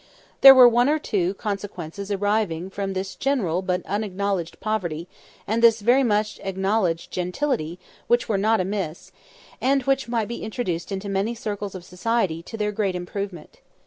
There 0.41 0.55
were 0.55 0.67
one 0.67 0.89
or 0.89 0.97
two 0.97 1.35
consequences 1.35 2.09
arising 2.11 2.71
from 2.71 2.93
this 2.93 3.13
general 3.15 3.61
but 3.61 3.85
unacknowledged 3.85 4.59
poverty, 4.59 5.07
and 5.45 5.61
this 5.61 5.81
very 5.81 6.01
much 6.01 6.39
acknowledged 6.43 7.11
gentility, 7.11 7.77
which 8.07 8.27
were 8.27 8.39
not 8.39 8.59
amiss, 8.59 9.11
and 9.61 9.83
which 9.83 10.07
might 10.07 10.27
be 10.27 10.41
introduced 10.41 10.91
into 10.91 11.07
many 11.07 11.35
circles 11.35 11.75
of 11.75 11.85
society 11.85 12.41
to 12.41 12.57
their 12.57 12.71
great 12.71 12.95
improvement. 12.95 13.59